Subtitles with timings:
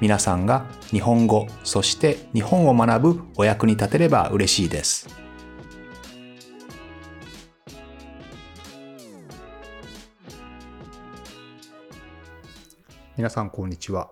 [0.00, 5.08] 皆さんが日本語そして日本を学ぶお役に立てれば嬉しいです。
[13.18, 14.10] 皆さんこんにちは。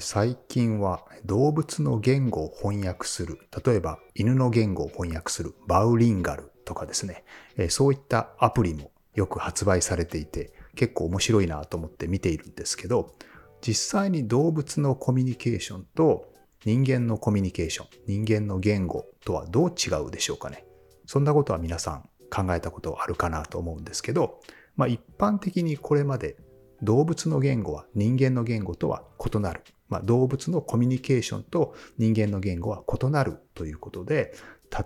[0.00, 3.38] 最近は動物の言語を翻訳する。
[3.64, 5.54] 例えば犬の言語を翻訳する。
[5.66, 7.24] バウリンガルとかですね。
[7.70, 13.14] そういったアプリもよく発売されていて結構面白いなと思って見ているんですけど
[13.60, 16.32] 実際に動物のコミュニケーションと
[16.64, 20.66] 人間のコミュニケーション、人間の言語とはどう違うでしょうかね。
[21.06, 24.40] そんなことは皆さん考えたことあるかなと思うんですけど、
[24.76, 26.36] まあ一般的にこれまで
[26.82, 29.62] 動物の言語は人間の言語とは異なる。
[29.88, 34.34] まあ動物のコミュニケーションと人間の言語は異なるということで、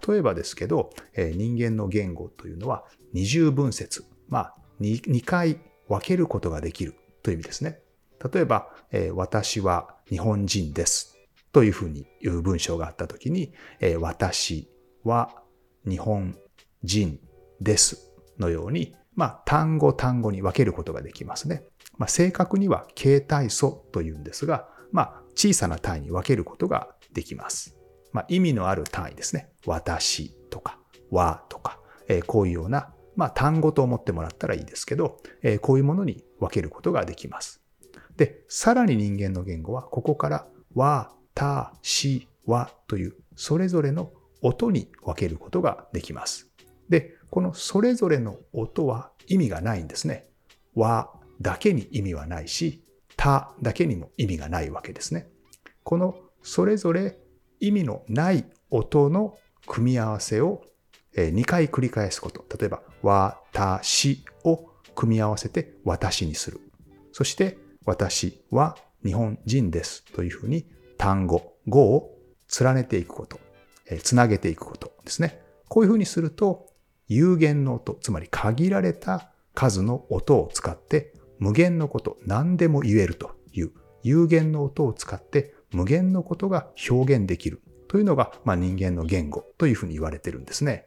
[0.08, 4.04] 例えばですけど、えー、人間の言語というのは二重分節。
[4.28, 5.58] まあ 2, 2回
[5.88, 7.83] 分けることができるという意味ですね。
[8.32, 11.16] 例えば、えー、私は日本人です
[11.52, 14.68] というふうに言う文章があったときに、えー、私
[15.04, 15.30] は
[15.88, 16.36] 日本
[16.82, 17.20] 人
[17.60, 21.64] ですのように、まあ、単語単語に分けることができますね。
[21.98, 27.76] まあ、正確には形態素というんですが、まあ、小さな単位に分けることができます。
[28.12, 29.50] まあ、意味のある単位ですね。
[29.66, 30.78] 私とか、
[31.10, 37.63] はとか、えー、こういうような、まあ、単語と思ってもらったらいいですけど、えー、こういうものに分けることができます。
[38.16, 44.12] で、さらに人間の言語は、ここから、わ、た、し、わという、それぞれの
[44.42, 46.50] 音に分けることができます。
[46.88, 50.28] で、このそれぞれの音は意味がないんですね。
[50.74, 52.84] わだけに意味はないし、
[53.16, 55.28] ただけにも意味がないわけですね。
[55.82, 57.18] このそれぞれ
[57.60, 60.62] 意味のない音の組み合わせを
[61.16, 62.44] 2回繰り返すこと。
[62.56, 66.60] 例えば、わ、た、しを組み合わせて私にする。
[67.12, 72.16] そして、私は日本人ですというふうに単語、語を
[72.60, 73.38] 連ねていくこと、
[74.02, 75.42] つなげていくことですね。
[75.68, 76.70] こういうふうにすると
[77.08, 83.72] 有限の音、つまり限られた数の音を使って無限のこと、何でも言えるという
[84.02, 90.86] 有限の音を使って無限のことが表現できるというのが、まあ、人間の言語というふうに言われてるんですね。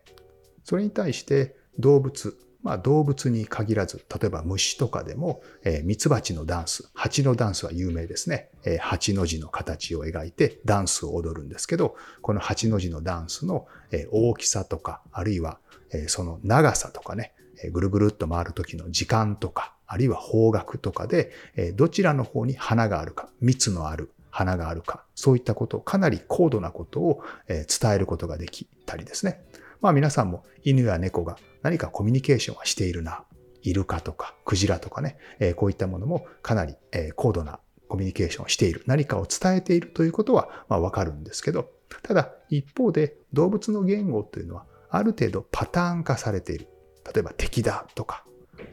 [0.64, 8.50] それに対して動物、まあ、動物に限らず、例えば虫とかでも、えー、ミツバチのダンス、蜂のダンスは有名ですね。
[8.63, 15.59] えー、蜂の字の形を描いてダンスを踊るんですけど、この蜂の字のダンスの、えー、大きさとか、あるいは、
[15.94, 29.41] えー、その長さとかね、えー、ぐるぐるっと回る時の時間とか、あるいは方角とかで、えー、どちらの方に花があるか、蜜のある花があるか、そういったことをかなり高度なことを、伝えることができたりですね。
[29.82, 33.24] まあ皆さんも犬や猫が何かコミュニケーションはしているな。
[33.64, 38.84] イルカとかクジラとかね、えー、こういったものもかなり、えー、高度なコミュニケーションをしている。
[38.86, 41.70] 何かを伝えているということは、まあわかるんですけど、
[42.04, 46.68] ただ一方で動物の言語というのはある程度パターン化されている。
[47.14, 48.26] 例えば敵だとか、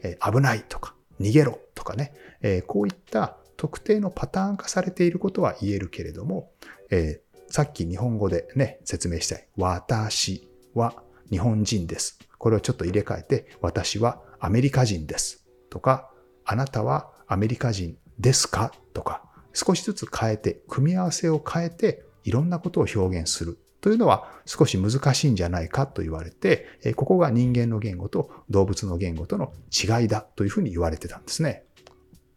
[0.03, 6.51] えー、危ないとか、逃げろとかね、えー、こういった特定のパターン化されていることは言えるけれども、
[6.91, 9.49] えー、さっき日本語でね、説明したい。
[9.57, 12.19] 私は日本人です。
[12.39, 15.47] これをちょっと入れ替えて、私はアメリカ人です。
[15.71, 16.11] とか、
[16.45, 18.73] あなたはアメリカ人ですか？
[18.93, 31.65] とか、少しずつ変えて、組み合わせを変えて、いろんなことを表現するというのは少し難しいんじゃないかと言われて、ここが人間の言語と動物の言語との違いだというふうに言われてたんですね。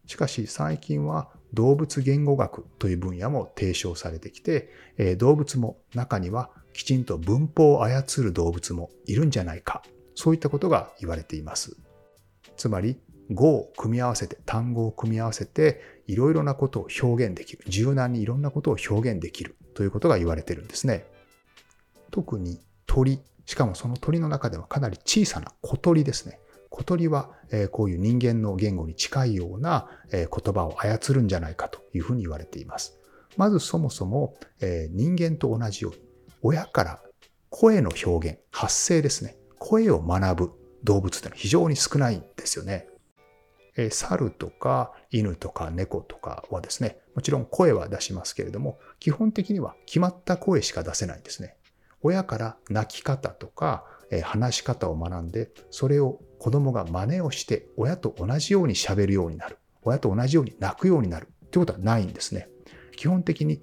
[0.05, 9.81] しかし最近は動物言語学という分野も提唱されてきて、え動物も中にはきちんと文法を操る動物もいるんじゃないか。
[10.15, 11.77] そういったことが言われています。
[12.55, 12.99] つまり、
[13.31, 17.63] 語を組み合わせて、単語を組み合わせて、いろいろなことを表現できる。
[17.67, 21.05] 柔軟にいろんなことを表現できるということが言われてるんですね。
[22.11, 26.39] 特に鳥、しかもその鳥の中ではかなり小さな小鳥ですね。
[26.77, 32.99] 小鳥は、えこういう人間の言語に近いような、え言葉を操るんじゃないかというふうに言われています。
[33.35, 35.99] まずそもそも、え人間と同じように
[36.43, 37.01] 親から
[37.49, 39.37] 声の表現、発声ですね。
[39.57, 40.51] 声を学ぶ
[40.83, 42.87] 動物ってのは非常に少ないんですよね。
[43.75, 51.55] え猿とか犬とか猫とかはですね、もちろん声は出しますけれども、基本的には決まった声しか出せないんですね。
[52.03, 53.83] 親から泣き方とか、
[54.23, 59.57] 話し方を学んで、それを子供が真似をして親と同じように喋るようになる。
[59.83, 61.27] 親と同じように泣くようになる。
[61.51, 62.49] ということはないんですね。
[62.95, 63.61] 基本的に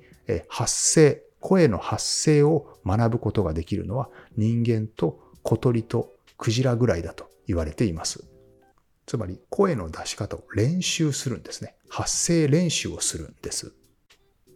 [0.48, 8.24] 発声、声の発声を学ぶことができるのは人間と小鳥とクジラぐらいだと言われています。
[9.06, 11.76] つまり声の出し方を練習するんですね。
[11.90, 13.74] 発声練習をするんです。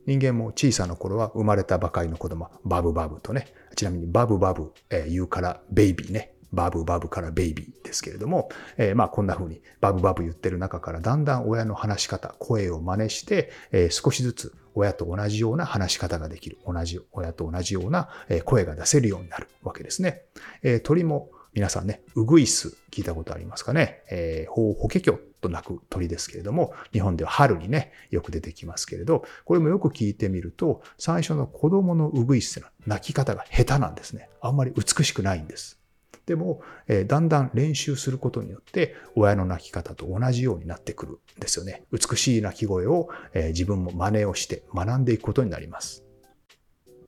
[0.08, 16.56] 人間も小さな頃は生まれたばかりの子供バブバブとね、ちなみにバブバブ、えー、言うからベイビーね、バブバブからベイビーですけれども、えー、まあこんな風にバブバブ言ってる中からだんだん親の話し方、声を真似して、えー、少しずつ親と同じような話し方ができる。
[16.66, 18.08] 同じ、親と同じような
[18.46, 20.22] 声が出せるようになるわけですね。
[20.62, 21.28] えー、鳥も
[21.58, 24.04] 皆さんね、ウグイス聞いたことありますかね？
[24.12, 34.30] えー、ホホケキョと鳴く鳥ですけれども、日本では春にね、よく出てきますけれど、これもよく聞いてみると、最初の子供のウグイスの鳴き方が下手なんですね。
[34.40, 35.80] あんまり美しくないんです。
[36.26, 41.82] でも、えー、だんだん練習することによって、親の泣き方と同じようになってくるんですよね。
[41.90, 46.04] 美しい泣き声を、えー、自分も真似をして学んでいくことになります。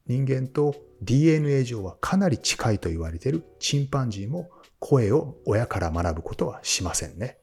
[0.07, 7.39] 人間と DNA 上はかなり近いと言われているチンパンジーも声を親から学ぶことはしませんね。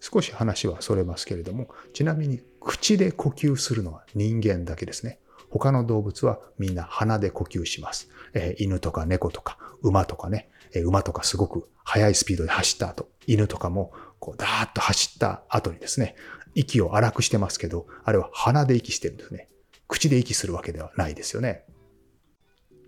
[0.00, 5.20] 少し話はそれますけれども、ちなみに口で呼吸するのは人間だけですね。
[5.48, 8.08] 他の動物はみんな鼻で呼吸します。
[8.34, 16.16] えー、犬とか猫とか馬とかね、えー、馬とかすごく速いスピードで走った後、犬とかもこうダーッと走った後にですね、
[16.54, 19.48] 息を荒くしてますけど、あれは鼻で息してるんですね。
[19.92, 21.66] 口で息するわけではないですよね。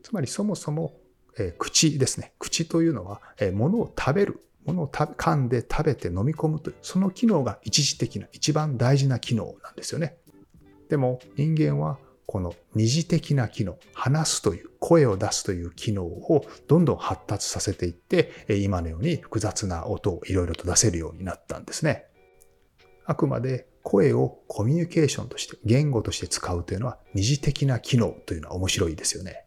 [0.03, 0.95] つまりそもそも、
[1.39, 2.33] え、口ですね。
[2.39, 10.17] 口というのは、えー、物を食べるものを噛んで食べて飲み込むという、その機能が一時的な、一番大事な機能なんですよね。
[10.89, 22.07] でも人間はこの二次的な機能、話すという、声を出すという機能をどんどん発達させていって、今のように複雑な音をいろいろと出せるようになったんですね。
[23.07, 29.45] あくまで声をコミュニケーションとして、言語として使うというのは二次的な機能というのは面白いですよね。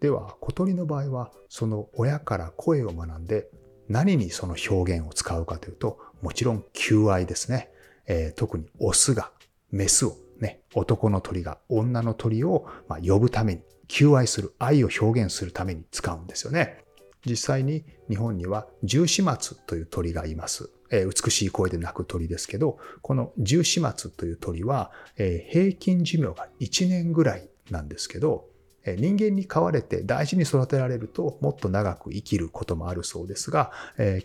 [0.00, 3.50] では、小鳥の場合は、その親から声を学んで、
[3.88, 7.70] 何にその表現を使うかというと、もちろん求愛ですね。
[8.06, 9.32] えー、特にオスが
[9.70, 16.84] メスをね、男の鳥が女の鳥をま呼ぶために、求愛する、愛を表現するために使うんですよね。
[17.26, 20.70] 実際に日本には十四松という鳥がいます。
[20.90, 28.50] えー、美しい声で鳴く鳥ですけど、この十四松という鳥は、えー、平均寿命が1年ぐらいなんですけど、
[28.86, 33.72] 人間に飼われて大事に育てられるともっと長く生きることもあるそうですが、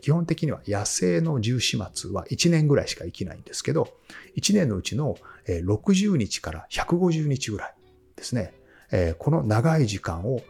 [0.01, 3.89] 基本的には野生の重始末は1年ぐらいしか生きないんですけど、
[4.37, 5.17] 1年のうちの
[5.47, 7.75] 60日から150日ぐらい
[8.15, 8.53] ですね、
[9.19, 10.41] この長い時間を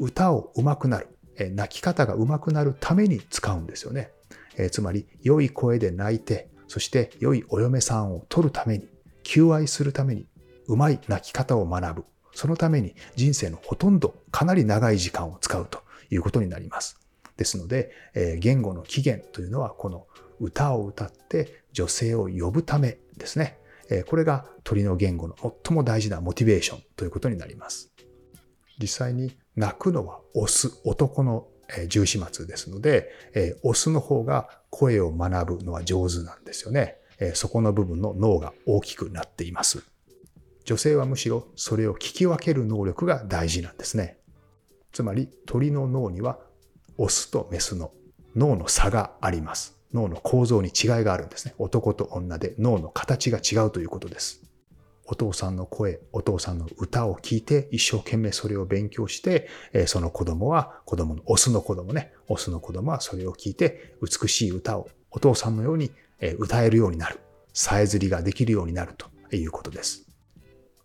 [0.00, 1.08] 歌を上手くなる、
[1.52, 4.10] 泣き方が上手くなるために使うんですよね。
[4.56, 8.88] えつまり、良い声で泣いて、そして良いお嫁さんを取るために、
[9.22, 10.26] 求愛するために、
[10.66, 12.04] うまい泣き方を学ぶ。
[12.36, 17.00] そのために人生のほとんどかなり長い時間を使うということになります。
[17.36, 20.06] ですので、え言語の起源というのはこの
[20.38, 23.58] 歌を歌って女性を呼ぶためですね。
[23.88, 27.90] えこれが鳥の言語の最も大事なモチベーションということになります。
[28.78, 31.48] 実際に泣くのはオス、男の
[31.88, 33.10] 重始末ですので、
[33.62, 36.98] オスの方が声を学ぶのは上手なんですよね。
[37.34, 39.82] そこの部分の脳が大きくなっています。
[40.64, 44.18] 女性はむしろそれを聞き分ける能力が大事なんですね。
[44.92, 46.38] つまり鳥の脳には
[46.98, 47.92] オスとメスの
[48.34, 49.76] 脳の差があります。
[49.94, 51.54] 脳の構造に違いがあるんですね。
[51.58, 54.42] 男と女で脳の形が違うということです。
[55.06, 59.48] お父さんの声、お父さんの歌を聞いて一生懸命それを勉強して、
[59.86, 65.90] その子供は子供の、オスの子供ね、オスの子供はそれを聞いて美しい歌をお父さんのように
[66.38, 67.20] 歌えるようになる。
[67.52, 70.06] さえずりができるようになるということです。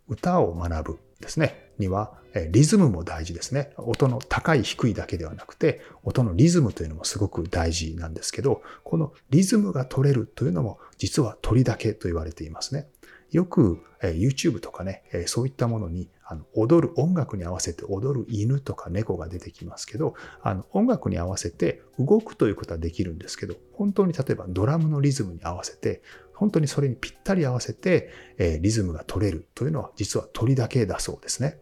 [0.07, 2.19] 歌を学ぶですね、には、
[2.51, 3.73] リズムも大事ですね。
[3.75, 12.87] 音の高い低いだけではなくて、音のリズムというのもすごく大事なんですけど、このリズムが取れるというのも実は鳥だけと言われていますね。
[13.31, 26.01] よく YouTube とかね、そういったものにあの踊る、音楽に合わせて踊る犬とか猫が出てきますけど、あの音楽に合わせて動くということはできるんですけど、本当に例えばドラムのリズムに合わせて
[26.41, 28.09] 本当にそれにぴったり合わせて、
[28.39, 31.59] えリズムが取れるというのは実は鳥だけだそうですね。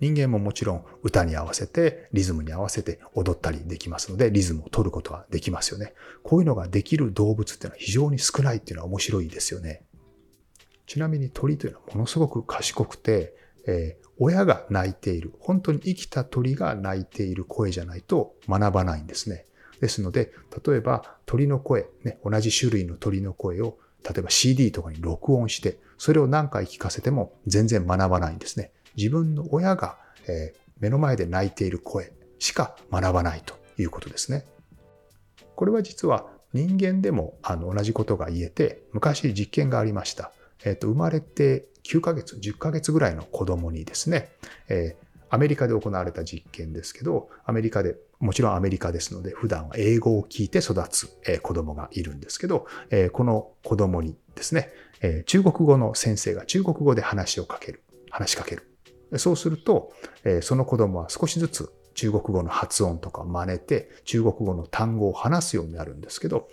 [0.00, 5.94] 人間ももちろん歌に合わせて、リズムに合わせて踊ったりできますので、リズムを取ることはできますよね。
[6.24, 9.84] こういうのができる動物っていうのは非常に少ないっていうのは面白いですよね。
[10.86, 13.34] ちなみに鳥というのはものすごく賢くて、
[13.66, 19.46] えー、親が泣いている、本当に生きた鳥が鳴いている声じゃないと学ばないんですね。
[19.80, 20.32] ですので、
[20.64, 28.72] 例えば鳥の声、ね、同じ種類の鳥の声を、例えば CD とかに録音して、それを何回聞かせても全然学ばないんですね。
[28.96, 29.98] 自分の親が、
[30.28, 34.44] えー、目の前で泣いている声しか学ばないということですね。
[35.56, 40.32] これは実は人間でもあの同じことが言えて、昔実験がありました。
[40.64, 44.30] えっ、と、生まれて9ヶ月、10ヶ月ぐらいの子供にですね、
[44.68, 54.70] えー、アメリカで行われた実験ですけど、アメリカで、もちろんアメリカですので、普段は英語を聞いて育つ、えー、子供がいるんですけど、えー、この子供にですね、
[55.02, 58.70] えー、中国語の先生が中国語で話をかける、話しかける。
[59.18, 59.92] そうすると、
[60.24, 66.48] えー、その子供は少しずつ中国語の発音とか真似て中国語の単語を話すようになるんですけど、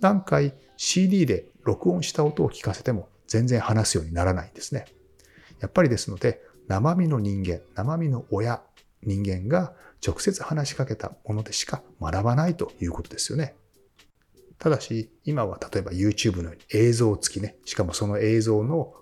[0.00, 4.84] 何回 CD で録音した音を聞かせても全然話すようにならないんですね。
[5.60, 8.62] やっぱりですので、生身の人間、生身の親、
[9.02, 9.72] 人間が
[10.06, 13.54] 直接話しかけたものでしか学ばないということですよね。
[14.58, 18.94] ただし、今は例えば YouTube のように映像付きね、しかもその映像の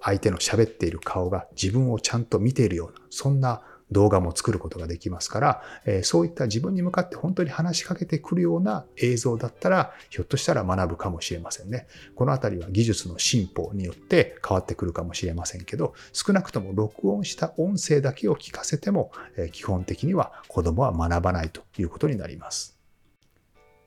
[0.00, 3.62] 相手の喋っている顔が自分をちゃんと見ているような、そんな
[3.92, 11.86] 動画も作ることができますから、えそういった自分に向かって本当に話しかけてくるような映像だったら、ひょっとしたら学ぶかもしれませんね。
[12.14, 22.75] このあたりは技術の進歩によって変わってくるかもしれませんけど、少なくとも録音した音声だけを聞かせても、え基本的には子供は学ばないということになります。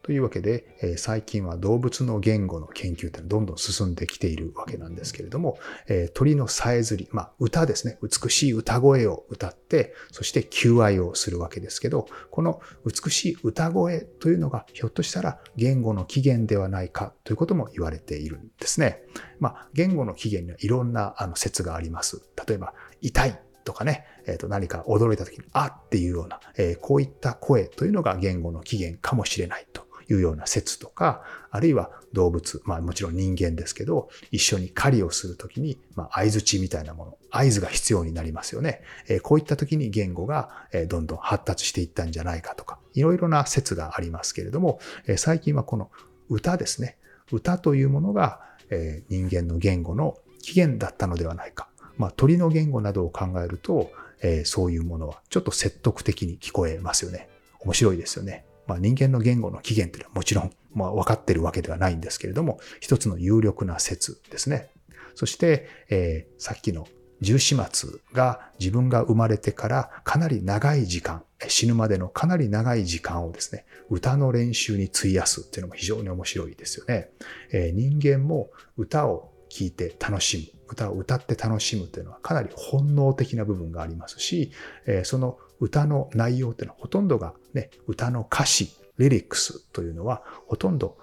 [0.01, 19.01] というわけで、え最近は動物の言語の研究ってどんどん進んできているわけなんですけれども、え鳥のさえずり、まあ歌ですね、美しい歌声を歌って、そして求愛をするわけですけど、この美しい歌声というのがひょっとしたら言語の起源ではないかということも言われているんですね。
[19.39, 22.21] まあ言語の起源にはいろんなあの説があります。
[22.47, 23.39] 例えば、痛い
[23.69, 29.78] とかね、えー、と何か驚いた時に、あっていうような、えー、こういった声というのが言語の起源かもしれないと
[30.09, 38.81] いうような説とか、あるいは動物、まあもちろん人間ですけど、一緒に狩りをするときに、まあ合図値みたいなもの、合図が必要になりますよね。
[39.07, 40.49] えー、こういったときに言語が
[40.87, 45.91] どんどん発達していったんじゃないかとか、いろいろな説がありますけれども、えー、最近はこの
[46.29, 46.97] 歌ですね。
[47.31, 51.69] 歌というものが、えー、人間の言語の起源だったのではないか。
[51.97, 57.29] まあ鳥の言語などを考えると、えー、そういうものはちょっと説得的に聞こえますよね。
[57.61, 58.45] 面白いですよね。
[58.69, 64.69] まあ、人間の言語の起源というのはもちろん、まあ、分かってるわけではないんですけれども、一つの有力な説ですね。
[65.15, 66.87] そして、えー、さっきの
[67.19, 77.09] 十四末が自分が生まれてからかなり長い時間、死ぬまでのかなり長い時間をですね、歌の練習に費やすっていうのも非常に面白いですよね。
[77.51, 84.51] えー、人間も歌を聴いて楽しむ、歌を歌って楽しむというのはかなり本能的な部分がありますし、
[84.85, 90.97] えー、その歌の内容っていうのはほとんどがね、歌の歌詞、リリックスというのはほとんど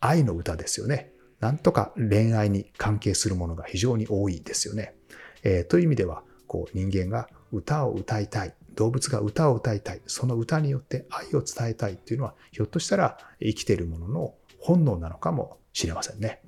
[0.00, 1.12] 愛の歌ですよね。
[1.40, 4.94] なんとか恋愛に関係するものが非常に多いですよね。
[5.42, 16.42] えー、という意味では、こう人間が歌を歌いたい、動物が歌を歌いたい、その歌によって愛を伝えたいっていうのは、ひょっとしたら生きているものの本能なのかもしれませんね。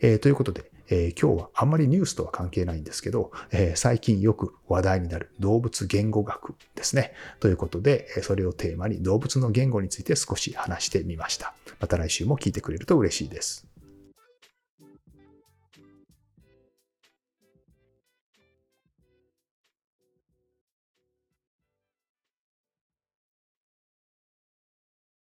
[0.00, 7.12] えー、ということで、えー、今日はあんまりニュースとは関係ないんですけど、えー、最近よく話題になる動物言語学ですね。
[7.40, 11.54] ということで、それをテーマに動物の言語について少し話してみました。
[11.80, 13.67] また来週も聞いてくれると嬉しいです。